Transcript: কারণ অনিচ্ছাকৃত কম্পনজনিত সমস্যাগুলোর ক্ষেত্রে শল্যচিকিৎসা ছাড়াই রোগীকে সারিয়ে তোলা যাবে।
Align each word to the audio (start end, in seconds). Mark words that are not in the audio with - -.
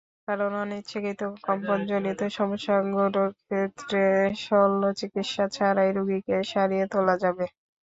কারণ 0.27 0.51
অনিচ্ছাকৃত 0.61 1.21
কম্পনজনিত 1.43 2.19
সমস্যাগুলোর 2.31 3.11
ক্ষেত্রে 3.41 4.03
শল্যচিকিৎসা 4.41 5.45
ছাড়াই 5.55 5.89
রোগীকে 5.91 6.35
সারিয়ে 6.51 6.85
তোলা 6.91 7.15
যাবে। 7.23 7.45